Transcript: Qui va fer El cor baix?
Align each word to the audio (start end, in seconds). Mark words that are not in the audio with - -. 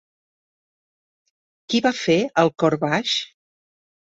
Qui 1.73 1.83
va 1.87 1.91
fer 1.99 2.17
El 2.45 2.53
cor 2.65 2.79
baix? 2.87 3.17